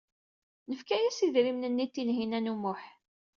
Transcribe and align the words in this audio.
Nefka-as 0.69 1.17
idrimen-nni 1.25 1.83
i 1.85 1.87
Tinhinan 1.93 2.51
u 2.53 2.55
Muḥ. 2.61 2.81